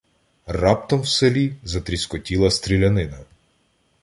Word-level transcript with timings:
Раптом 0.45 1.01
в 1.01 1.07
селі 1.07 1.55
затріскотіла 1.63 2.51
стрілянина. 2.51 3.19